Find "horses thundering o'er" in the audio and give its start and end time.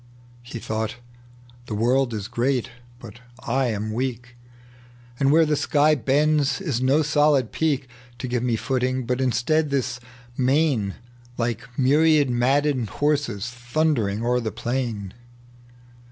12.89-14.39